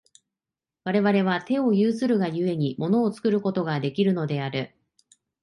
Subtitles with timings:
[0.83, 4.73] 我々は手を有するが故に、物を作ることができるのである。